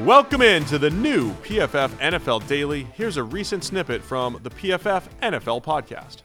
Welcome 0.00 0.40
in 0.40 0.64
to 0.64 0.78
the 0.78 0.88
new 0.88 1.32
PFF 1.42 1.90
NFL 1.98 2.48
Daily. 2.48 2.84
Here's 2.94 3.18
a 3.18 3.22
recent 3.22 3.62
snippet 3.62 4.00
from 4.02 4.40
the 4.42 4.48
PFF 4.48 5.02
NFL 5.20 5.62
podcast. 5.62 6.22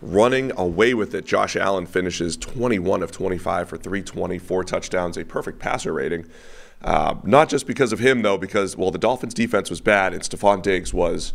Running 0.00 0.50
away 0.56 0.94
with 0.94 1.14
it, 1.14 1.26
Josh 1.26 1.54
Allen 1.54 1.84
finishes 1.84 2.38
21 2.38 3.02
of 3.02 3.12
25 3.12 3.68
for 3.68 3.76
320, 3.76 4.38
four 4.38 4.64
touchdowns, 4.64 5.18
a 5.18 5.24
perfect 5.24 5.58
passer 5.58 5.92
rating. 5.92 6.24
Uh, 6.80 7.16
not 7.24 7.50
just 7.50 7.66
because 7.66 7.92
of 7.92 7.98
him, 7.98 8.22
though, 8.22 8.38
because, 8.38 8.74
well, 8.74 8.90
the 8.90 8.96
Dolphins' 8.96 9.34
defense 9.34 9.68
was 9.68 9.82
bad, 9.82 10.14
and 10.14 10.22
Stefon 10.22 10.62
Diggs 10.62 10.94
was 10.94 11.34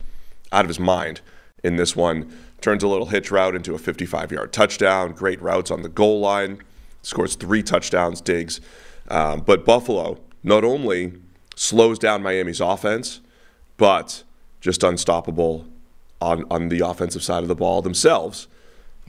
out 0.51 0.65
of 0.65 0.69
his 0.69 0.79
mind 0.79 1.21
in 1.63 1.75
this 1.75 1.95
one. 1.95 2.35
Turns 2.61 2.81
a 2.81 2.87
little 2.87 3.05
hitch 3.05 3.29
route 3.29 3.53
into 3.53 3.75
a 3.75 3.77
55 3.77 4.31
yard 4.31 4.51
touchdown, 4.51 5.11
great 5.11 5.39
routes 5.39 5.69
on 5.69 5.83
the 5.83 5.89
goal 5.89 6.19
line, 6.19 6.63
scores 7.03 7.35
three 7.35 7.61
touchdowns, 7.61 8.21
Diggs. 8.21 8.59
Um, 9.07 9.41
but 9.41 9.65
Buffalo, 9.65 10.17
not 10.43 10.63
only 10.63 11.13
slows 11.55 11.99
down 11.99 12.23
Miami's 12.23 12.61
offense, 12.61 13.21
but 13.77 14.23
just 14.61 14.83
unstoppable 14.83 15.65
on, 16.21 16.45
on 16.49 16.69
the 16.69 16.79
offensive 16.79 17.23
side 17.23 17.43
of 17.43 17.47
the 17.47 17.55
ball 17.55 17.81
themselves. 17.81 18.47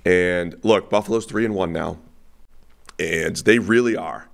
And 0.05 0.59
look, 0.63 0.91
Buffalo's 0.91 1.27
three 1.27 1.45
and 1.45 1.55
one 1.55 1.73
now. 1.73 1.99
And 2.99 3.37
they 3.37 3.59
really 3.59 3.97
are 3.97 4.29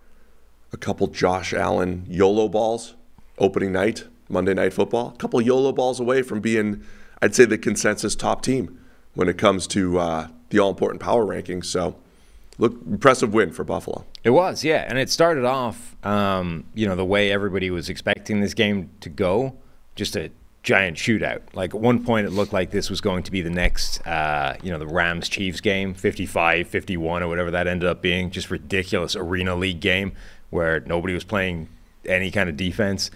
a 0.73 0.77
couple 0.77 1.07
Josh 1.07 1.55
Allen 1.55 2.05
YOLO 2.09 2.49
balls 2.49 2.95
opening 3.39 3.73
night, 3.73 4.05
Monday 4.29 4.55
night 4.55 4.73
football, 4.73 5.13
a 5.15 5.17
couple 5.17 5.41
YOLO 5.41 5.73
balls 5.73 6.01
away 6.01 6.23
from 6.23 6.41
being, 6.41 6.83
I'd 7.23 7.35
say, 7.35 7.45
the 7.45 7.59
consensus 7.59 8.15
top 8.15 8.43
team 8.43 8.79
when 9.15 9.29
it 9.29 9.39
comes 9.39 9.67
to 9.69 9.99
uh, 9.99 10.29
the 10.51 10.59
all 10.59 10.71
important 10.71 11.01
power 11.01 11.25
rankings. 11.25 11.67
So 11.67 11.97
Look, 12.59 12.75
impressive 12.87 13.35
win 13.35 13.53
for 13.53 13.65
Buffalo. 13.65 14.05
It 14.25 14.31
was, 14.31 14.65
yeah, 14.65 14.87
and 14.89 14.99
it 14.99 15.11
started 15.11 15.45
off, 15.45 15.95
um, 16.05 16.65
you 16.75 16.87
know, 16.87 16.97
the 16.97 17.05
way 17.05 17.31
everybody 17.31 17.71
was 17.71 17.89
expecting 17.89 18.41
this 18.41 18.55
game 18.55 18.91
to 19.01 19.11
go, 19.11 19.56
just 19.94 20.17
a 20.17 20.31
giant 20.62 20.97
shootout. 20.97 21.43
Like 21.55 21.75
at 21.75 21.81
one 21.81 22.03
point, 22.05 22.27
it 22.27 22.31
looked 22.31 22.53
like 22.53 22.71
this 22.71 22.91
was 22.91 23.00
going 23.00 23.22
to 23.22 23.31
be 23.31 23.41
the 23.41 23.50
next, 23.50 24.05
uh, 24.06 24.56
you 24.62 24.71
know, 24.71 24.78
the 24.78 24.87
Rams 24.87 25.28
Chiefs 25.28 25.61
game, 25.61 25.94
55, 25.94 26.67
51, 26.67 27.22
or 27.22 27.28
whatever 27.28 27.50
that 27.53 27.67
ended 27.67 27.89
up 27.89 28.03
being. 28.03 28.31
Just 28.31 28.50
ridiculous 28.50 29.15
arena 29.15 29.55
league 29.55 29.81
game 29.81 30.12
where 30.50 30.81
nobody 30.81 31.15
was 31.15 31.25
playing 31.25 31.69
any 32.05 32.31
kind 32.31 32.49
of 32.49 32.56
defense. 32.56 33.11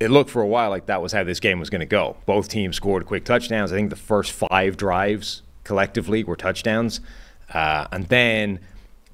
It 0.00 0.10
looked 0.10 0.30
for 0.30 0.42
a 0.42 0.46
while 0.46 0.70
like 0.70 0.86
that 0.86 1.02
was 1.02 1.12
how 1.12 1.24
this 1.24 1.40
game 1.40 1.60
was 1.60 1.70
going 1.70 1.80
to 1.80 1.86
go. 1.86 2.16
Both 2.26 2.48
teams 2.48 2.76
scored 2.76 3.06
quick 3.06 3.24
touchdowns. 3.24 3.72
I 3.72 3.76
think 3.76 3.90
the 3.90 3.96
first 3.96 4.32
five 4.32 4.76
drives 4.76 5.42
collectively 5.64 6.24
were 6.24 6.36
touchdowns, 6.36 7.00
uh, 7.52 7.86
and 7.92 8.06
then 8.08 8.60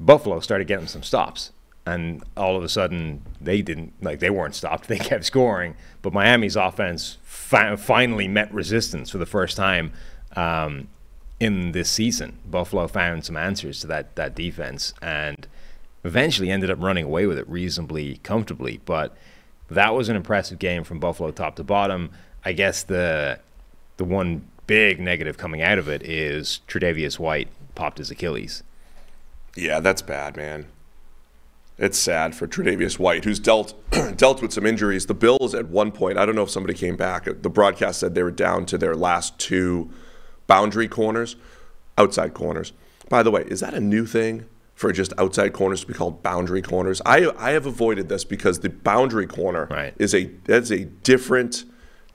Buffalo 0.01 0.41
started 0.41 0.67
getting 0.67 0.87
some 0.87 1.03
stops. 1.03 1.53
And 1.87 2.23
all 2.35 2.57
of 2.57 2.65
a 2.65 2.69
sudden, 2.69 3.23
they 3.41 3.61
didn't 3.61 3.93
like 4.01 4.21
they 4.21 4.31
weren't 4.31 4.55
stopped. 4.55 4.89
They 4.89 4.99
kept 4.99 5.25
scoring, 5.25 5.77
but 6.01 6.15
Miami's 6.15 6.57
offense 6.57 7.19
fi- 7.23 7.77
finally 7.77 8.27
met 8.27 8.53
resistance 8.55 9.11
for 9.11 9.19
the 9.19 9.27
first 9.27 9.57
time 9.57 9.93
um, 10.35 10.89
in 11.39 11.73
this 11.73 11.91
season. 11.91 12.39
Buffalo 12.47 12.87
found 12.89 13.27
some 13.27 13.37
answers 13.37 13.81
to 13.81 13.87
that 13.89 14.17
that 14.17 14.35
defense, 14.35 14.95
and 15.03 15.47
eventually 16.05 16.51
ended 16.51 16.71
up 16.71 16.81
running 16.81 17.05
away 17.05 17.27
with 17.27 17.39
it 17.39 17.49
reasonably 17.49 18.17
comfortably. 18.23 18.81
But 18.87 19.15
that 19.69 19.95
was 19.95 20.09
an 20.09 20.17
impressive 20.17 20.59
game 20.59 20.85
from 20.85 21.01
Buffalo 21.01 21.33
top 21.33 21.57
to 21.57 21.65
bottom. 21.65 22.11
I 22.47 22.53
guess 22.53 22.83
the 22.83 23.41
the 23.99 24.05
one 24.05 24.49
big 24.67 25.01
negative 25.01 25.37
coming 25.37 25.63
out 25.63 25.79
of 25.79 25.89
it 25.89 26.03
is 26.03 26.61
Tre'Davious 26.67 27.19
White 27.19 27.49
popped 27.75 27.99
his 27.99 28.11
Achilles. 28.11 28.63
Yeah, 29.57 29.81
that's 29.81 30.03
bad, 30.03 30.37
man. 30.37 30.67
It's 31.77 31.99
sad 31.99 32.37
for 32.37 32.47
Tre'Davious 32.47 32.99
White, 32.99 33.25
who's 33.25 33.41
dealt 33.41 33.75
dealt 34.17 34.41
with 34.41 34.53
some 34.53 34.65
injuries. 34.65 35.07
The 35.07 35.15
Bills 35.15 35.55
at 35.55 35.69
one 35.69 35.91
point, 35.91 36.19
I 36.19 36.27
don't 36.27 36.37
know 36.37 36.45
if 36.45 36.51
somebody 36.51 36.75
came 36.75 36.97
back. 36.97 37.25
The 37.25 37.51
broadcast 37.51 37.99
said 38.01 38.15
they 38.15 38.23
were 38.23 38.31
down 38.31 38.65
to 38.67 38.79
their 38.79 38.95
last 38.95 39.39
two 39.39 39.91
boundary 40.47 40.87
corners, 40.87 41.35
outside 41.99 42.33
corners. 42.33 42.73
By 43.09 43.23
the 43.23 43.31
way, 43.31 43.45
is 43.49 43.61
that 43.61 43.75
a 43.75 43.81
new 43.81 44.07
thing 44.07 44.47
for 44.75 44.93
just 44.93 45.13
outside 45.19 45.53
corners 45.53 45.81
to 45.81 45.87
be 45.89 45.95
called 45.95 46.23
boundary 46.23 46.63
corners? 46.63 47.03
I 47.05 47.31
I 47.37 47.51
have 47.51 47.67
avoided 47.67 48.09
this 48.09 48.25
because 48.25 48.61
the 48.61 48.71
boundary 48.71 49.27
corner 49.27 49.67
right. 49.69 49.95
is 49.99 50.15
a 50.15 50.27
that's 50.45 50.71
a 50.71 50.85
different 50.85 51.65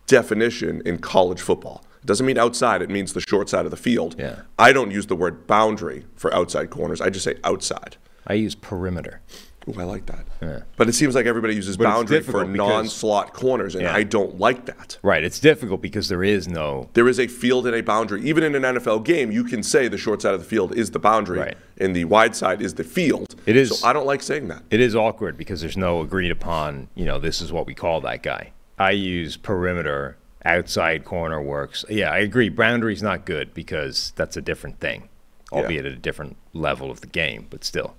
definition 0.08 0.82
in 0.86 1.00
college 1.00 1.42
football. 1.42 1.84
It 2.02 2.06
doesn't 2.06 2.26
mean 2.26 2.38
outside, 2.38 2.82
it 2.82 2.90
means 2.90 3.14
the 3.14 3.22
short 3.22 3.50
side 3.50 3.66
of 3.66 3.72
the 3.72 3.78
field. 3.78 4.16
Yeah. 4.18 4.42
I 4.58 4.72
don't 4.74 4.92
use 4.92 5.08
the 5.08 5.16
word 5.16 5.48
boundary 5.48 6.06
for 6.16 6.34
outside 6.34 6.70
corners. 6.70 7.02
I 7.02 7.10
just 7.10 7.26
say 7.26 7.36
outside. 7.44 7.98
I 8.26 8.34
use 8.34 8.56
perimeter. 8.56 9.22
Ooh, 9.68 9.80
I 9.80 9.84
like 9.84 10.06
that. 10.06 10.26
Yeah. 10.42 10.62
But 10.78 10.88
it 10.88 10.94
seems 10.94 11.14
like 11.14 11.26
everybody 11.26 11.54
uses 11.54 11.76
But 11.78 11.84
boundary 11.84 12.22
for 12.22 12.46
non-slot 12.46 13.34
corners, 13.34 13.76
and 13.76 13.84
Yeah. 13.84 13.94
I 13.94 14.04
don't 14.04 14.40
like 14.40 14.66
that. 14.66 14.98
Right. 15.04 15.24
It's 15.24 15.40
difficult 15.40 15.82
because 15.82 16.08
there 16.08 16.24
is 16.24 16.48
no. 16.48 16.90
There 16.94 17.08
is 17.08 17.20
a 17.20 17.28
field 17.28 17.68
and 17.68 17.76
a 17.76 17.82
boundary. 17.82 18.22
Even 18.24 18.44
in 18.44 18.56
an 18.56 18.64
NFL 18.64 19.04
game, 19.04 19.32
you 19.32 19.44
can 19.44 19.62
say 19.62 19.88
the 19.88 19.98
short 19.98 20.22
side 20.22 20.34
of 20.34 20.40
the 20.40 20.46
field 20.46 20.76
is 20.76 20.92
the 20.92 21.00
boundary, 21.00 21.40
Right. 21.40 21.58
and 21.78 21.96
the 21.96 22.06
wide 22.06 22.36
side 22.36 22.62
is 22.62 22.76
the 22.76 22.84
field. 22.86 23.36
It 23.46 23.56
is- 23.58 23.78
So 23.80 23.88
I 23.88 23.92
don't 23.94 24.08
like 24.08 24.24
saying 24.24 24.48
that. 24.48 24.64
It 24.72 24.80
is 24.80 24.96
awkward 24.96 25.38
because 25.38 25.60
there's 25.62 25.78
no 25.78 26.02
agreed 26.02 26.32
upon. 26.32 26.88
You 26.96 27.06
know, 27.06 27.20
this 27.20 27.42
is 27.42 27.52
what 27.52 27.68
we 27.68 27.74
call 27.76 28.00
that 28.02 28.24
guy. 28.24 28.52
I 28.80 28.92
use 28.92 29.36
perimeter. 29.36 30.16
Outside 30.46 31.04
corner 31.04 31.42
works. 31.42 31.84
Yeah, 31.90 32.12
I 32.12 32.20
agree. 32.20 32.50
Boundary's 32.50 33.04
not 33.04 33.26
good 33.26 33.54
because 33.54 34.14
that's 34.16 34.38
a 34.38 34.42
different 34.42 34.80
thing, 34.80 35.10
albeit 35.52 35.86
at 35.86 35.92
a 35.92 35.98
different 35.98 36.38
level 36.54 36.90
of 36.90 37.02
the 37.02 37.08
game, 37.08 37.48
but 37.50 37.64
still. 37.66 37.96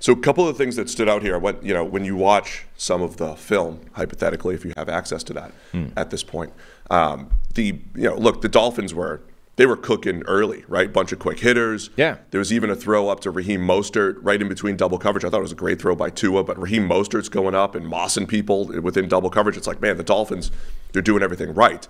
So 0.00 0.12
a 0.12 0.16
couple 0.16 0.46
of 0.48 0.56
things 0.56 0.76
that 0.76 0.88
stood 0.90 1.08
out 1.08 1.22
here. 1.22 1.38
What 1.38 1.62
you 1.62 1.72
know, 1.74 1.84
when 1.84 2.04
you 2.04 2.16
watch 2.16 2.64
some 2.76 3.02
of 3.02 3.16
the 3.18 3.34
film, 3.36 3.80
hypothetically, 3.92 4.54
if 4.54 4.64
you 4.64 4.72
have 4.76 4.88
access 4.88 5.22
to 5.24 5.32
that 5.34 5.52
Hmm. 5.72 5.86
at 5.96 6.10
this 6.10 6.22
point, 6.22 6.52
um, 6.90 7.30
the 7.54 7.78
you 7.94 8.08
know, 8.08 8.16
look, 8.16 8.40
the 8.42 8.48
Dolphins 8.48 8.92
were 8.94 9.20
they 9.56 9.66
were 9.66 9.76
cooking 9.76 10.22
early, 10.26 10.64
right? 10.66 10.92
Bunch 10.92 11.12
of 11.12 11.18
quick 11.18 11.40
hitters. 11.40 11.90
Yeah. 11.96 12.18
There 12.30 12.38
was 12.38 12.52
even 12.52 12.70
a 12.70 12.74
throw 12.74 13.08
up 13.08 13.20
to 13.20 13.30
Raheem 13.30 13.60
Mostert 13.60 14.16
right 14.20 14.40
in 14.40 14.48
between 14.48 14.76
double 14.76 14.98
coverage. 14.98 15.24
I 15.24 15.30
thought 15.30 15.38
it 15.38 15.42
was 15.42 15.52
a 15.52 15.56
great 15.56 15.80
throw 15.80 15.94
by 15.94 16.10
Tua, 16.10 16.42
but 16.42 16.60
Raheem 16.60 16.88
Mostert's 16.88 17.28
going 17.28 17.54
up 17.54 17.74
and 17.74 17.86
mossing 17.86 18.26
people 18.26 18.66
within 18.80 19.08
double 19.08 19.30
coverage. 19.30 19.56
It's 19.56 19.66
like, 19.66 19.80
man, 19.80 19.96
the 19.96 20.02
Dolphins, 20.02 20.50
they're 20.92 21.02
doing 21.02 21.22
everything 21.22 21.54
right. 21.54 21.86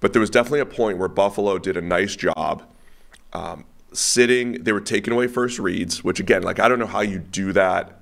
But 0.00 0.12
there 0.12 0.20
was 0.20 0.30
definitely 0.30 0.60
a 0.60 0.66
point 0.66 0.98
where 0.98 1.08
Buffalo 1.08 1.58
did 1.58 1.76
a 1.76 1.82
nice 1.82 2.16
job 2.16 2.64
um, 3.32 3.64
sitting. 3.92 4.64
They 4.64 4.72
were 4.72 4.80
taking 4.80 5.12
away 5.12 5.26
first 5.26 5.58
reads, 5.58 6.02
which 6.02 6.18
again, 6.18 6.42
like 6.42 6.58
I 6.58 6.68
don't 6.68 6.78
know 6.78 6.86
how 6.86 7.02
you 7.02 7.18
do 7.18 7.52
that 7.52 8.00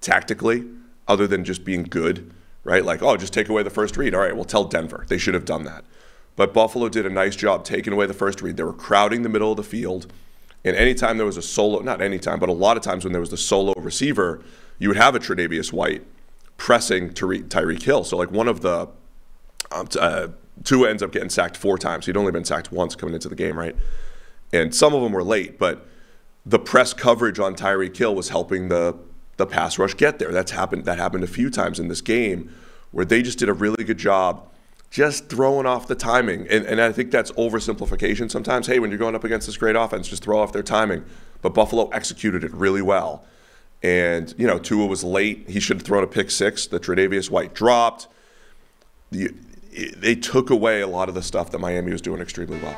tactically, 0.00 0.64
other 1.08 1.26
than 1.26 1.44
just 1.44 1.64
being 1.64 1.84
good, 1.84 2.32
right? 2.64 2.84
Like, 2.84 3.02
oh, 3.02 3.16
just 3.16 3.32
take 3.32 3.48
away 3.48 3.62
the 3.62 3.70
first 3.70 3.96
read. 3.96 4.14
All 4.14 4.20
right, 4.20 4.34
well, 4.34 4.44
tell 4.44 4.64
Denver 4.64 5.04
they 5.08 5.18
should 5.18 5.34
have 5.34 5.44
done 5.44 5.64
that. 5.64 5.84
But 6.40 6.54
Buffalo 6.54 6.88
did 6.88 7.04
a 7.04 7.10
nice 7.10 7.36
job 7.36 7.66
taking 7.66 7.92
away 7.92 8.06
the 8.06 8.14
first 8.14 8.40
read. 8.40 8.56
They 8.56 8.62
were 8.62 8.72
crowding 8.72 9.20
the 9.20 9.28
middle 9.28 9.50
of 9.50 9.58
the 9.58 9.62
field. 9.62 10.10
And 10.64 10.74
anytime 10.74 11.18
there 11.18 11.26
was 11.26 11.36
a 11.36 11.42
solo, 11.42 11.80
not 11.80 12.00
anytime, 12.00 12.38
but 12.40 12.48
a 12.48 12.54
lot 12.54 12.78
of 12.78 12.82
times 12.82 13.04
when 13.04 13.12
there 13.12 13.20
was 13.20 13.28
the 13.28 13.36
solo 13.36 13.74
receiver, 13.76 14.42
you 14.78 14.88
would 14.88 14.96
have 14.96 15.14
a 15.14 15.18
Tre'Davious 15.18 15.70
White 15.70 16.02
pressing 16.56 17.12
Tyre- 17.12 17.42
Tyreek 17.42 17.82
Hill. 17.82 18.04
So, 18.04 18.16
like 18.16 18.30
one 18.30 18.48
of 18.48 18.62
the 18.62 18.88
um, 19.70 19.86
uh, 20.00 20.28
Tua 20.64 20.88
ends 20.88 21.02
up 21.02 21.12
getting 21.12 21.28
sacked 21.28 21.58
four 21.58 21.76
times. 21.76 22.06
He'd 22.06 22.16
only 22.16 22.32
been 22.32 22.46
sacked 22.46 22.72
once 22.72 22.96
coming 22.96 23.14
into 23.14 23.28
the 23.28 23.36
game, 23.36 23.58
right? 23.58 23.76
And 24.50 24.74
some 24.74 24.94
of 24.94 25.02
them 25.02 25.12
were 25.12 25.22
late, 25.22 25.58
but 25.58 25.86
the 26.46 26.58
press 26.58 26.94
coverage 26.94 27.38
on 27.38 27.54
Tyreek 27.54 27.94
Hill 27.94 28.14
was 28.14 28.30
helping 28.30 28.70
the 28.70 28.96
the 29.36 29.44
pass 29.44 29.78
rush 29.78 29.92
get 29.92 30.18
there. 30.18 30.32
That's 30.32 30.52
happened. 30.52 30.86
That 30.86 30.96
happened 30.96 31.22
a 31.22 31.26
few 31.26 31.50
times 31.50 31.78
in 31.78 31.88
this 31.88 32.00
game, 32.00 32.50
where 32.92 33.04
they 33.04 33.20
just 33.20 33.38
did 33.38 33.50
a 33.50 33.52
really 33.52 33.84
good 33.84 33.98
job, 33.98 34.46
just 34.90 35.28
throwing 35.28 35.66
off 35.66 35.86
the 35.86 35.94
timing. 35.94 36.48
And, 36.48 36.66
and 36.66 36.80
I 36.80 36.92
think 36.92 37.10
that's 37.10 37.30
oversimplification 37.32 38.30
sometimes. 38.30 38.66
Hey, 38.66 38.80
when 38.80 38.90
you're 38.90 38.98
going 38.98 39.14
up 39.14 39.24
against 39.24 39.46
this 39.46 39.56
great 39.56 39.76
offense, 39.76 40.08
just 40.08 40.22
throw 40.22 40.38
off 40.40 40.52
their 40.52 40.64
timing. 40.64 41.04
But 41.42 41.54
Buffalo 41.54 41.88
executed 41.90 42.44
it 42.44 42.52
really 42.52 42.82
well. 42.82 43.24
And 43.82 44.34
you 44.36 44.46
know, 44.46 44.58
Tua 44.58 44.86
was 44.86 45.04
late. 45.04 45.48
He 45.48 45.60
should 45.60 45.78
have 45.78 45.86
thrown 45.86 46.04
a 46.04 46.08
pick 46.08 46.30
six. 46.30 46.66
The 46.66 46.80
Tre'Davious 46.80 47.30
White 47.30 47.54
dropped. 47.54 48.08
The, 49.10 49.30
they 49.96 50.16
took 50.16 50.50
away 50.50 50.80
a 50.80 50.86
lot 50.86 51.08
of 51.08 51.14
the 51.14 51.22
stuff 51.22 51.50
that 51.52 51.60
Miami 51.60 51.92
was 51.92 52.02
doing 52.02 52.20
extremely 52.20 52.58
well. 52.58 52.76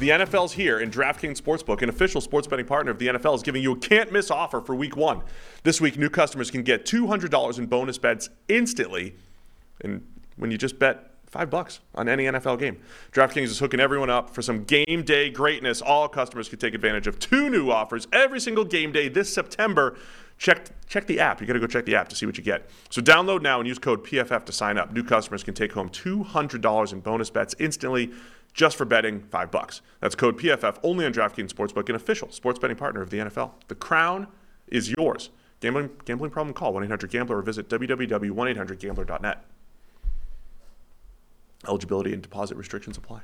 The 0.00 0.08
NFL's 0.08 0.52
here, 0.52 0.80
and 0.80 0.92
DraftKings 0.92 1.40
Sportsbook, 1.40 1.80
an 1.82 1.88
official 1.88 2.20
sports 2.20 2.48
betting 2.48 2.66
partner 2.66 2.90
of 2.90 2.98
the 2.98 3.06
NFL, 3.08 3.36
is 3.36 3.42
giving 3.42 3.62
you 3.62 3.72
a 3.72 3.76
can't 3.76 4.10
miss 4.10 4.30
offer 4.30 4.60
for 4.60 4.74
week 4.74 4.96
one. 4.96 5.22
This 5.62 5.80
week, 5.80 5.96
new 5.96 6.10
customers 6.10 6.50
can 6.50 6.62
get 6.62 6.84
$200 6.84 7.58
in 7.58 7.66
bonus 7.66 7.98
bets 7.98 8.28
instantly. 8.48 9.14
And 9.82 10.04
when 10.36 10.50
you 10.50 10.58
just 10.58 10.78
bet 10.78 11.10
five 11.26 11.50
bucks 11.50 11.80
on 11.94 12.08
any 12.08 12.24
NFL 12.24 12.58
game, 12.58 12.80
DraftKings 13.12 13.44
is 13.44 13.58
hooking 13.58 13.80
everyone 13.80 14.10
up 14.10 14.30
for 14.30 14.42
some 14.42 14.64
game 14.64 15.02
day 15.04 15.30
greatness. 15.30 15.82
All 15.82 16.08
customers 16.08 16.48
can 16.48 16.58
take 16.58 16.74
advantage 16.74 17.06
of 17.06 17.18
two 17.18 17.50
new 17.50 17.70
offers 17.70 18.06
every 18.12 18.40
single 18.40 18.64
game 18.64 18.92
day 18.92 19.08
this 19.08 19.32
September. 19.32 19.96
Check 20.38 20.68
check 20.88 21.06
the 21.06 21.20
app. 21.20 21.40
You 21.40 21.46
got 21.46 21.54
to 21.54 21.60
go 21.60 21.66
check 21.66 21.86
the 21.86 21.94
app 21.94 22.08
to 22.08 22.16
see 22.16 22.26
what 22.26 22.36
you 22.36 22.44
get. 22.44 22.68
So 22.90 23.00
download 23.00 23.42
now 23.42 23.58
and 23.60 23.68
use 23.68 23.78
code 23.78 24.04
PFF 24.04 24.44
to 24.46 24.52
sign 24.52 24.78
up. 24.78 24.92
New 24.92 25.04
customers 25.04 25.42
can 25.42 25.54
take 25.54 25.72
home 25.72 25.88
$200 25.88 26.92
in 26.92 27.00
bonus 27.00 27.30
bets 27.30 27.54
instantly 27.58 28.12
just 28.52 28.76
for 28.76 28.84
betting 28.84 29.20
five 29.20 29.50
bucks. 29.50 29.82
That's 30.00 30.14
code 30.14 30.38
PFF 30.38 30.78
only 30.82 31.04
on 31.04 31.12
DraftKings 31.12 31.52
Sportsbook, 31.52 31.88
an 31.88 31.96
official 31.96 32.30
sports 32.30 32.58
betting 32.58 32.76
partner 32.76 33.02
of 33.02 33.10
the 33.10 33.18
NFL. 33.18 33.52
The 33.68 33.74
crown 33.74 34.28
is 34.68 34.94
yours. 34.96 35.30
Gambling, 35.60 35.90
gambling 36.04 36.30
problem? 36.30 36.54
Call 36.54 36.72
1-800-GAMBLER 36.74 37.38
or 37.38 37.42
visit 37.42 37.68
www.1800gambler.net. 37.68 39.44
Eligibility 41.68 42.12
and 42.12 42.22
deposit 42.22 42.56
restrictions 42.56 42.96
apply. 42.96 43.22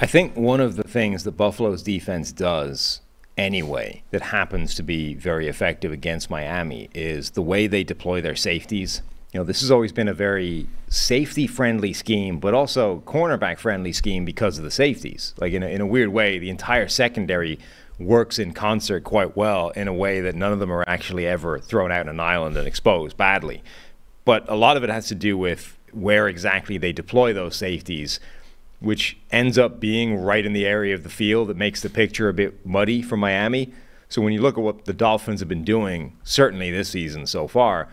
I 0.00 0.06
think 0.06 0.36
one 0.36 0.60
of 0.60 0.76
the 0.76 0.84
things 0.84 1.24
that 1.24 1.32
Buffalo's 1.32 1.82
defense 1.82 2.32
does 2.32 3.00
anyway 3.36 4.02
that 4.10 4.22
happens 4.22 4.74
to 4.76 4.82
be 4.82 5.14
very 5.14 5.48
effective 5.48 5.92
against 5.92 6.30
Miami 6.30 6.88
is 6.94 7.30
the 7.30 7.42
way 7.42 7.66
they 7.66 7.84
deploy 7.84 8.20
their 8.20 8.36
safeties 8.36 9.02
you 9.32 9.40
know, 9.40 9.44
this 9.44 9.60
has 9.60 9.70
always 9.70 9.92
been 9.92 10.08
a 10.08 10.14
very 10.14 10.68
safety 10.88 11.46
friendly 11.46 11.92
scheme, 11.92 12.38
but 12.38 12.54
also 12.54 13.02
cornerback 13.04 13.58
friendly 13.58 13.92
scheme 13.92 14.24
because 14.24 14.56
of 14.56 14.64
the 14.64 14.70
safeties. 14.70 15.34
Like, 15.36 15.52
in 15.52 15.62
a, 15.62 15.66
in 15.66 15.82
a 15.82 15.86
weird 15.86 16.08
way, 16.08 16.38
the 16.38 16.48
entire 16.48 16.88
secondary 16.88 17.58
works 17.98 18.38
in 18.38 18.52
concert 18.52 19.04
quite 19.04 19.36
well 19.36 19.68
in 19.70 19.86
a 19.86 19.92
way 19.92 20.22
that 20.22 20.34
none 20.34 20.52
of 20.52 20.60
them 20.60 20.72
are 20.72 20.84
actually 20.88 21.26
ever 21.26 21.58
thrown 21.58 21.92
out 21.92 22.08
on 22.08 22.14
an 22.14 22.20
island 22.20 22.56
and 22.56 22.66
exposed 22.66 23.18
badly. 23.18 23.62
But 24.28 24.44
a 24.46 24.56
lot 24.56 24.76
of 24.76 24.84
it 24.84 24.90
has 24.90 25.08
to 25.08 25.14
do 25.14 25.38
with 25.38 25.78
where 25.90 26.28
exactly 26.28 26.76
they 26.76 26.92
deploy 26.92 27.32
those 27.32 27.56
safeties, 27.56 28.20
which 28.78 29.16
ends 29.30 29.56
up 29.56 29.80
being 29.80 30.16
right 30.16 30.44
in 30.44 30.52
the 30.52 30.66
area 30.66 30.94
of 30.94 31.02
the 31.02 31.08
field 31.08 31.48
that 31.48 31.56
makes 31.56 31.80
the 31.80 31.88
picture 31.88 32.28
a 32.28 32.34
bit 32.34 32.66
muddy 32.66 33.00
for 33.00 33.16
Miami. 33.16 33.72
So 34.10 34.20
when 34.20 34.34
you 34.34 34.42
look 34.42 34.58
at 34.58 34.62
what 34.62 34.84
the 34.84 34.92
Dolphins 34.92 35.40
have 35.40 35.48
been 35.48 35.64
doing, 35.64 36.14
certainly 36.24 36.70
this 36.70 36.90
season 36.90 37.26
so 37.26 37.48
far, 37.48 37.88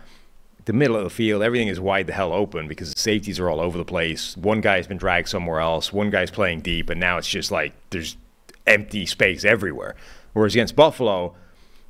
the 0.66 0.74
middle 0.74 0.98
of 0.98 1.06
the 1.06 1.10
field, 1.10 1.42
everything 1.42 1.70
is 1.70 1.80
wide 1.80 2.08
the 2.08 2.12
hell 2.12 2.34
open 2.34 2.68
because 2.68 2.94
the 2.94 3.00
safeties 3.00 3.40
are 3.40 3.50
all 3.50 3.62
over 3.62 3.78
the 3.78 3.86
place. 3.86 4.36
One 4.36 4.60
guy's 4.60 4.88
been 4.88 4.98
dragged 4.98 5.30
somewhere 5.30 5.62
else. 5.62 5.94
One 5.94 6.10
guy's 6.10 6.32
playing 6.32 6.64
deep, 6.64 6.90
and 6.90 7.00
now 7.00 7.18
it's 7.18 7.30
just 7.30 7.50
like 7.50 7.72
there's 7.92 8.18
empty 8.68 9.06
space 9.06 9.46
everywhere. 9.46 9.96
Whereas 10.34 10.54
against 10.54 10.76
Buffalo, 10.76 11.34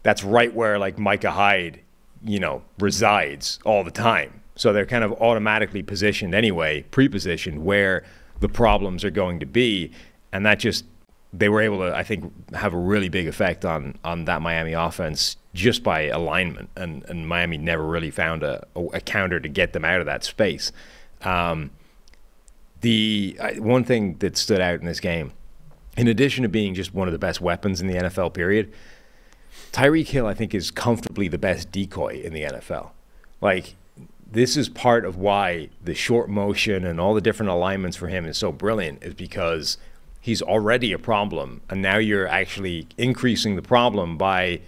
that's 0.03 0.23
right 0.23 0.53
where 0.53 0.77
like 0.77 0.99
Micah 0.99 1.31
Hyde, 1.31 1.79
you 2.25 2.39
know, 2.39 2.63
resides 2.79 3.59
all 3.65 3.83
the 3.83 3.91
time. 3.91 4.41
So 4.55 4.73
they're 4.73 4.85
kind 4.85 5.03
of 5.03 5.13
automatically 5.13 5.83
positioned 5.83 6.33
anyway, 6.33 6.83
pre-positioned 6.83 7.63
where 7.63 8.03
the 8.39 8.49
problems 8.49 9.03
are 9.03 9.09
going 9.09 9.39
to 9.39 9.45
be, 9.45 9.91
and 10.31 10.45
that 10.45 10.59
just 10.59 10.85
they 11.33 11.49
were 11.49 11.61
able 11.61 11.79
to, 11.79 11.95
I 11.95 12.03
think, 12.03 12.53
have 12.53 12.73
a 12.73 12.77
really 12.77 13.09
big 13.09 13.27
effect 13.27 13.65
on 13.65 13.97
on 14.03 14.25
that 14.25 14.41
Miami 14.41 14.73
offense 14.73 15.37
just 15.53 15.83
by 15.83 16.03
alignment, 16.03 16.69
and, 16.75 17.03
and 17.05 17.27
Miami 17.27 17.57
never 17.57 17.85
really 17.85 18.11
found 18.11 18.43
a, 18.43 18.65
a 18.93 18.99
counter 18.99 19.39
to 19.39 19.49
get 19.49 19.73
them 19.73 19.85
out 19.85 20.01
of 20.01 20.05
that 20.05 20.23
space. 20.23 20.71
Um, 21.21 21.71
the 22.81 23.37
one 23.57 23.83
thing 23.83 24.17
that 24.19 24.37
stood 24.37 24.61
out 24.61 24.79
in 24.79 24.85
this 24.85 24.99
game, 24.99 25.31
in 25.97 26.07
addition 26.07 26.43
to 26.43 26.49
being 26.49 26.73
just 26.75 26.93
one 26.93 27.07
of 27.07 27.13
the 27.13 27.19
best 27.19 27.41
weapons 27.41 27.81
in 27.81 27.87
the 27.87 27.95
NFL, 27.95 28.33
period, 28.33 28.71
Tyreek 29.71 30.07
Hill, 30.07 30.25
I 30.25 30.33
think, 30.33 30.53
is 30.53 30.71
comfortably 30.71 31.27
the 31.27 31.37
best 31.37 31.71
decoy 31.71 32.21
in 32.23 32.33
the 32.33 32.43
NFL. 32.43 32.91
Like, 33.41 33.75
this 34.29 34.57
is 34.57 34.69
part 34.69 35.05
of 35.05 35.17
why 35.17 35.69
the 35.83 35.93
short 35.93 36.29
motion 36.29 36.85
and 36.85 36.99
all 36.99 37.13
the 37.13 37.21
different 37.21 37.51
alignments 37.51 37.97
for 37.97 38.07
him 38.07 38.25
is 38.25 38.37
so 38.37 38.51
brilliant, 38.51 39.03
is 39.03 39.13
because 39.13 39.77
he's 40.21 40.41
already 40.41 40.91
a 40.91 40.99
problem, 40.99 41.61
and 41.69 41.81
now 41.81 41.97
you're 41.97 42.27
actually 42.27 42.87
increasing 42.97 43.55
the 43.55 43.61
problem 43.61 44.17
by 44.17 44.61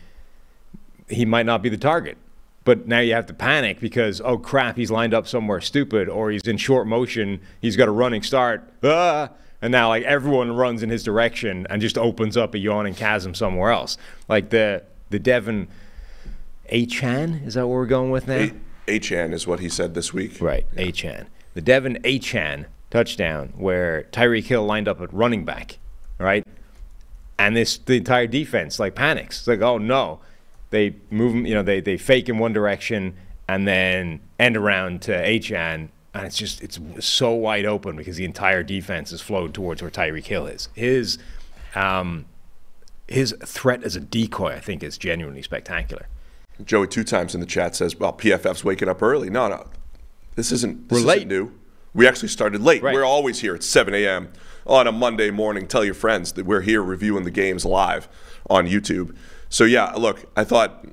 he 1.09 1.25
might 1.25 1.45
not 1.45 1.61
be 1.61 1.69
the 1.69 1.77
target. 1.77 2.17
But 2.63 2.85
now 2.85 2.99
you 2.99 3.13
have 3.13 3.25
to 3.27 3.33
panic 3.33 3.79
because, 3.79 4.19
oh 4.21 4.37
crap, 4.37 4.75
he's 4.75 4.91
lined 4.91 5.13
up 5.13 5.25
somewhere 5.25 5.61
stupid 5.61 6.09
or 6.09 6.31
he's 6.31 6.43
in 6.43 6.57
short 6.57 6.85
motion, 6.85 7.39
he's 7.61 7.77
got 7.77 7.87
a 7.87 7.91
running 7.91 8.21
start. 8.23 8.69
Ah! 8.83 9.29
And 9.61 9.71
now, 9.71 9.89
like, 9.89 10.03
everyone 10.03 10.55
runs 10.55 10.83
in 10.83 10.89
his 10.89 11.03
direction 11.03 11.65
and 11.69 11.81
just 11.81 11.97
opens 11.97 12.37
up 12.37 12.53
a 12.53 12.59
yawning 12.59 12.93
chasm 12.93 13.33
somewhere 13.33 13.71
else. 13.71 13.97
Like 14.27 14.49
the, 14.51 14.83
the 15.09 15.19
De'Von 15.19 15.67
Achane, 16.71 17.45
is 17.45 17.55
that 17.55 17.67
what 17.67 17.73
we're 17.73 17.85
going 17.85 18.11
with 18.11 18.27
now? 18.27 18.49
Achan 18.87 19.33
is 19.33 19.47
what 19.47 19.59
he 19.59 19.69
said 19.69 19.93
this 19.93 20.13
week. 20.13 20.39
Right, 20.39 20.65
yeah. 20.75 20.83
Achane. 20.83 21.27
The 21.55 21.61
De'Von 21.61 22.05
Achan 22.05 22.67
touchdown 22.89 23.53
where 23.57 24.03
Tyreek 24.11 24.45
Hill 24.45 24.65
lined 24.65 24.87
up 24.87 25.01
at 25.01 25.13
running 25.13 25.43
back, 25.43 25.79
right? 26.19 26.45
And 27.39 27.55
this 27.55 27.77
the 27.77 27.95
entire 27.95 28.27
defense 28.27 28.79
like 28.79 28.95
panics. 28.95 29.39
It's 29.39 29.47
like, 29.47 29.61
oh 29.61 29.77
no 29.77 30.19
they 30.69 30.95
move 31.09 31.33
him, 31.33 31.45
you 31.45 31.53
know, 31.53 31.63
they, 31.63 31.79
they 31.81 31.97
fake 31.97 32.29
in 32.29 32.37
one 32.37 32.53
direction 32.53 33.15
and 33.47 33.67
then 33.67 34.19
end 34.39 34.57
around 34.57 35.01
to 35.03 35.11
Achane. 35.11 35.89
And 36.17 36.27
it's 36.27 36.37
just, 36.37 36.61
it's 36.61 36.79
so 37.05 37.31
wide 37.33 37.65
open 37.65 37.95
because 37.95 38.17
the 38.17 38.25
entire 38.25 38.63
defense 38.63 39.11
is 39.11 39.21
flowed 39.21 39.53
towards 39.53 39.81
where 39.81 39.91
Tyreek 39.91 40.25
Hill 40.25 40.47
is. 40.47 40.69
His, 40.73 41.17
um, 41.75 42.25
his 43.07 43.35
threat 43.45 43.83
as 43.83 43.95
a 43.95 43.99
decoy, 43.99 44.53
I 44.53 44.59
think, 44.59 44.83
is 44.83 44.97
genuinely 44.97 45.41
spectacular. 45.41 46.07
Joey, 46.63 46.87
two 46.87 47.03
times 47.03 47.35
in 47.35 47.39
the 47.39 47.45
chat 47.45 47.75
says, 47.75 47.95
well, 47.95 48.13
PFF's 48.13 48.63
waking 48.63 48.89
up 48.89 49.01
early. 49.01 49.29
No, 49.29 49.47
no. 49.47 49.67
This 50.35 50.51
isn't, 50.51 50.89
this 50.89 51.01
We're 51.01 51.07
late. 51.07 51.17
Isn't 51.19 51.29
new. 51.29 51.51
We 51.93 52.07
actually 52.07 52.29
started 52.29 52.61
late. 52.61 52.83
Right. 52.83 52.93
We're 52.93 53.05
always 53.05 53.39
here 53.39 53.55
at 53.55 53.63
7 53.63 53.93
a.m. 53.93 54.29
on 54.65 54.87
a 54.87 54.91
Monday 54.91 55.31
morning. 55.31 55.67
Tell 55.67 55.83
your 55.83 55.93
friends 55.93 56.33
that 56.33 56.45
we're 56.45 56.61
here 56.61 56.81
reviewing 56.81 57.23
the 57.23 57.31
games 57.31 57.65
live 57.65 58.07
on 58.49 58.67
YouTube. 58.67 59.15
So 59.49 59.63
yeah, 59.63 59.91
look, 59.93 60.25
I 60.35 60.43
thought 60.43 60.85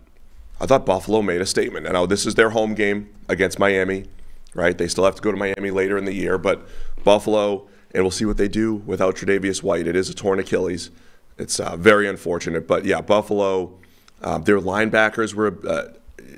I 0.60 0.66
thought 0.66 0.86
Buffalo 0.86 1.20
made 1.20 1.40
a 1.40 1.46
statement. 1.46 1.86
And 1.86 1.94
now 1.94 2.06
this 2.06 2.26
is 2.26 2.36
their 2.36 2.50
home 2.50 2.74
game 2.74 3.10
against 3.28 3.58
Miami, 3.58 4.06
right? 4.54 4.76
They 4.76 4.88
still 4.88 5.04
have 5.04 5.14
to 5.16 5.22
go 5.22 5.30
to 5.30 5.36
Miami 5.36 5.70
later 5.70 5.98
in 5.98 6.04
the 6.04 6.14
year, 6.14 6.38
but 6.38 6.66
Buffalo, 7.02 7.68
and 7.92 8.02
we'll 8.02 8.10
see 8.10 8.24
what 8.24 8.36
they 8.36 8.48
do 8.48 8.74
without 8.74 9.16
Tre'Davious 9.16 9.62
White. 9.62 9.86
It 9.86 9.96
is 9.96 10.08
a 10.08 10.14
torn 10.14 10.38
Achilles. 10.38 10.90
It's 11.38 11.60
uh, 11.60 11.76
very 11.76 12.08
unfortunate, 12.08 12.66
but 12.66 12.84
yeah, 12.84 13.00
Buffalo. 13.00 13.78
Uh, 14.22 14.38
their 14.38 14.58
linebackers 14.58 15.34
were, 15.34 15.58
uh, 15.68 15.88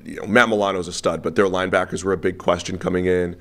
you 0.04 0.16
know, 0.16 0.26
Matt 0.26 0.48
Milano's 0.48 0.88
a 0.88 0.92
stud, 0.92 1.22
but 1.22 1.36
their 1.36 1.44
linebackers 1.44 2.02
were 2.02 2.12
a 2.12 2.16
big 2.16 2.36
question 2.36 2.78
coming 2.78 3.06
in. 3.06 3.36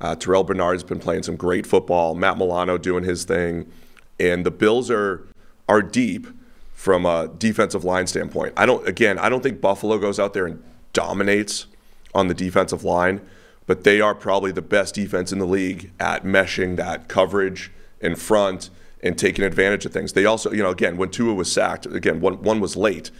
Uh, 0.00 0.14
Terrel 0.14 0.46
Bernard's 0.46 0.82
been 0.82 1.00
playing 1.00 1.22
some 1.22 1.36
great 1.36 1.66
football. 1.66 2.14
Matt 2.14 2.38
Milano 2.38 2.78
doing 2.78 3.04
his 3.04 3.24
thing, 3.24 3.70
and 4.18 4.46
the 4.46 4.50
Bills 4.50 4.90
are 4.90 5.26
are 5.68 5.82
deep 5.82 6.26
from 6.72 7.04
a 7.04 7.28
defensive 7.36 7.84
line 7.84 8.06
standpoint. 8.06 8.54
I 8.56 8.64
don't 8.64 8.86
again, 8.88 9.18
I 9.18 9.28
don't 9.28 9.42
think 9.42 9.60
Buffalo 9.60 9.98
goes 9.98 10.18
out 10.18 10.32
there 10.32 10.46
and 10.46 10.62
dominates 10.94 11.66
on 12.14 12.28
the 12.28 12.34
defensive 12.34 12.84
line, 12.84 13.20
but 13.66 13.84
they 13.84 14.00
are 14.00 14.14
probably 14.14 14.52
the 14.52 14.62
best 14.62 14.94
defense 14.94 15.32
in 15.32 15.38
the 15.38 15.46
league 15.46 15.92
at 16.00 16.24
meshing 16.24 16.76
that 16.76 17.08
coverage 17.08 17.70
in 18.00 18.16
front 18.16 18.70
and 19.02 19.18
taking 19.18 19.44
advantage 19.44 19.86
of 19.86 19.92
things. 19.92 20.12
They 20.12 20.24
also, 20.24 20.52
you 20.52 20.62
know, 20.62 20.70
again, 20.70 20.96
when 20.96 21.10
Tua 21.10 21.34
was 21.34 21.50
sacked, 21.50 21.86
again, 21.86 22.20
one 22.20 22.42
one 22.42 22.60
was 22.60 22.76
late, 22.76 23.10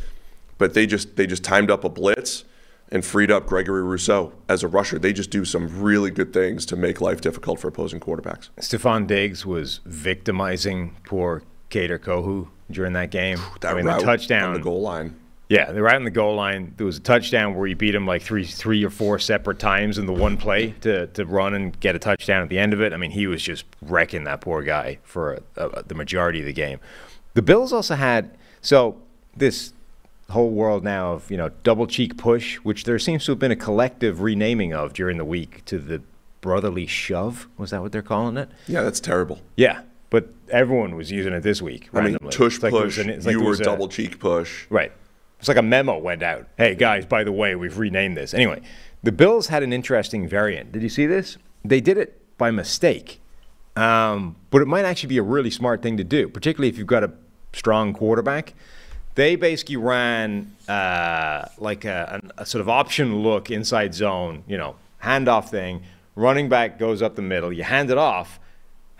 but 0.58 0.74
they 0.74 0.86
just 0.86 1.16
they 1.16 1.26
just 1.26 1.44
timed 1.44 1.70
up 1.70 1.84
a 1.84 1.88
blitz 1.88 2.44
and 2.92 3.04
freed 3.04 3.30
up 3.30 3.46
Gregory 3.46 3.82
Rousseau 3.82 4.32
as 4.48 4.62
a 4.62 4.68
rusher. 4.68 4.98
They 4.98 5.12
just 5.12 5.30
do 5.30 5.44
some 5.44 5.80
really 5.80 6.10
good 6.10 6.32
things 6.32 6.66
to 6.66 6.76
make 6.76 7.00
life 7.00 7.20
difficult 7.20 7.60
for 7.60 7.68
opposing 7.68 8.00
quarterbacks. 8.00 8.48
Stefon 8.60 9.06
Diggs 9.06 9.46
was 9.46 9.80
victimizing 9.84 10.96
poor 11.04 11.42
Kader 11.68 11.98
Kohou 11.98 12.48
during 12.70 12.92
that 12.94 13.10
game. 13.10 13.38
That 13.60 13.72
I 13.72 13.74
mean, 13.76 13.86
the 13.86 13.98
touchdown 13.98 14.48
on 14.48 14.54
the 14.54 14.60
goal 14.60 14.80
line. 14.80 15.19
Yeah, 15.50 15.72
they 15.72 15.80
were 15.80 15.88
out 15.88 15.96
on 15.96 16.04
the 16.04 16.10
goal 16.12 16.36
line. 16.36 16.74
There 16.76 16.86
was 16.86 16.96
a 16.96 17.00
touchdown 17.00 17.56
where 17.56 17.66
he 17.66 17.74
beat 17.74 17.92
him 17.92 18.06
like 18.06 18.22
three, 18.22 18.44
three 18.44 18.84
or 18.84 18.88
four 18.88 19.18
separate 19.18 19.58
times 19.58 19.98
in 19.98 20.06
the 20.06 20.12
one 20.12 20.36
play 20.36 20.70
to, 20.82 21.08
to 21.08 21.24
run 21.26 21.54
and 21.54 21.78
get 21.80 21.96
a 21.96 21.98
touchdown 21.98 22.42
at 22.44 22.48
the 22.48 22.58
end 22.58 22.72
of 22.72 22.80
it. 22.80 22.92
I 22.92 22.96
mean, 22.96 23.10
he 23.10 23.26
was 23.26 23.42
just 23.42 23.64
wrecking 23.82 24.22
that 24.24 24.42
poor 24.42 24.62
guy 24.62 25.00
for 25.02 25.42
uh, 25.56 25.60
uh, 25.60 25.82
the 25.84 25.96
majority 25.96 26.38
of 26.38 26.46
the 26.46 26.52
game. 26.52 26.78
The 27.34 27.42
Bills 27.42 27.72
also 27.72 27.96
had 27.96 28.30
so 28.62 29.02
this 29.36 29.72
whole 30.30 30.50
world 30.50 30.84
now 30.84 31.14
of 31.14 31.28
you 31.32 31.36
know 31.36 31.48
double 31.64 31.88
cheek 31.88 32.16
push, 32.16 32.56
which 32.58 32.84
there 32.84 33.00
seems 33.00 33.24
to 33.24 33.32
have 33.32 33.40
been 33.40 33.50
a 33.50 33.56
collective 33.56 34.20
renaming 34.20 34.72
of 34.72 34.92
during 34.92 35.16
the 35.18 35.24
week 35.24 35.64
to 35.64 35.78
the 35.78 36.00
brotherly 36.42 36.86
shove. 36.86 37.48
Was 37.58 37.70
that 37.70 37.82
what 37.82 37.90
they're 37.90 38.02
calling 38.02 38.36
it? 38.36 38.48
Yeah, 38.68 38.82
that's 38.82 39.00
terrible. 39.00 39.40
Yeah, 39.56 39.82
but 40.10 40.28
everyone 40.48 40.94
was 40.94 41.10
using 41.10 41.32
it 41.32 41.40
this 41.42 41.60
week. 41.60 41.88
I 41.92 42.02
mean, 42.02 42.18
tush 42.30 42.54
It's 42.54 42.62
like 42.62 42.72
push. 42.72 42.98
an- 42.98 43.10
it's 43.10 43.26
like 43.26 43.32
you 43.32 43.42
were 43.42 43.54
a- 43.54 43.58
double 43.58 43.88
cheek 43.88 44.20
push. 44.20 44.66
Right. 44.70 44.92
It's 45.40 45.48
like 45.48 45.56
a 45.56 45.62
memo 45.62 45.96
went 45.96 46.22
out. 46.22 46.46
Hey 46.58 46.74
guys, 46.74 47.06
by 47.06 47.24
the 47.24 47.32
way, 47.32 47.54
we've 47.54 47.78
renamed 47.78 48.14
this. 48.14 48.34
Anyway, 48.34 48.60
the 49.02 49.10
Bills 49.10 49.46
had 49.46 49.62
an 49.62 49.72
interesting 49.72 50.28
variant. 50.28 50.70
Did 50.70 50.82
you 50.82 50.90
see 50.90 51.06
this? 51.06 51.38
They 51.64 51.80
did 51.80 51.96
it 51.96 52.20
by 52.36 52.50
mistake, 52.50 53.22
um, 53.74 54.36
but 54.50 54.60
it 54.60 54.68
might 54.68 54.84
actually 54.84 55.08
be 55.08 55.16
a 55.16 55.22
really 55.22 55.50
smart 55.50 55.80
thing 55.80 55.96
to 55.96 56.04
do, 56.04 56.28
particularly 56.28 56.68
if 56.68 56.76
you've 56.76 56.86
got 56.86 57.04
a 57.04 57.12
strong 57.54 57.94
quarterback. 57.94 58.52
They 59.14 59.34
basically 59.34 59.76
ran 59.76 60.54
uh, 60.68 61.46
like 61.56 61.86
a, 61.86 62.20
a 62.36 62.44
sort 62.44 62.60
of 62.60 62.68
option 62.68 63.22
look 63.22 63.50
inside 63.50 63.94
zone, 63.94 64.44
you 64.46 64.58
know, 64.58 64.76
handoff 65.02 65.48
thing. 65.48 65.84
Running 66.16 66.50
back 66.50 66.78
goes 66.78 67.00
up 67.00 67.16
the 67.16 67.22
middle. 67.22 67.50
You 67.50 67.62
hand 67.62 67.90
it 67.90 67.96
off, 67.96 68.38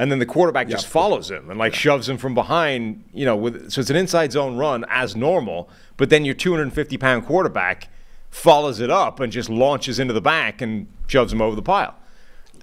and 0.01 0.11
then 0.11 0.19
the 0.19 0.25
quarterback 0.25 0.67
just 0.69 0.87
follows 0.87 1.31
him 1.31 1.51
and 1.51 1.59
like 1.59 1.75
shoves 1.75 2.09
him 2.09 2.17
from 2.17 2.35
behind. 2.35 3.05
You 3.13 3.27
know, 3.27 3.37
with 3.37 3.71
so 3.71 3.83
it's 3.83 3.91
an 3.91 3.97
inside 3.97 4.33
zone 4.33 4.57
run 4.57 4.87
as 4.89 5.15
normal, 5.15 5.69
but 5.99 6.09
then 6.09 6.25
your 6.25 6.35
250 6.35 6.97
pound 6.97 7.27
quarterback 7.27 7.89
follows 8.31 8.81
it 8.81 8.89
up 8.91 9.21
and 9.21 9.31
just 9.31 9.51
launches 9.51 9.99
into 9.99 10.15
the 10.15 10.21
back 10.23 10.63
and 10.63 10.87
shoves 11.07 11.35
him 11.35 11.43
over 11.43 11.55
the 11.55 11.63
pile. 11.63 11.95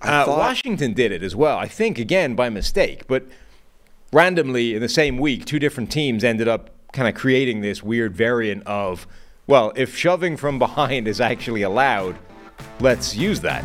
Uh, 0.01 0.25
thought- 0.25 0.39
Washington 0.39 0.93
did 0.93 1.11
it 1.11 1.21
as 1.21 1.35
well, 1.35 1.57
I 1.57 1.67
think, 1.67 1.99
again 1.99 2.33
by 2.35 2.49
mistake, 2.49 3.05
but 3.07 3.23
randomly 4.11 4.73
in 4.73 4.81
the 4.81 4.89
same 4.89 5.17
week, 5.19 5.45
two 5.45 5.59
different 5.59 5.91
teams 5.91 6.23
ended 6.23 6.47
up 6.47 6.71
kind 6.91 7.07
of 7.07 7.13
creating 7.13 7.61
this 7.61 7.83
weird 7.83 8.15
variant 8.15 8.65
of, 8.65 9.05
well, 9.45 9.71
if 9.75 9.95
shoving 9.95 10.37
from 10.37 10.57
behind 10.57 11.07
is 11.07 11.21
actually 11.21 11.61
allowed, 11.61 12.17
let's 12.79 13.15
use 13.15 13.41
that. 13.41 13.63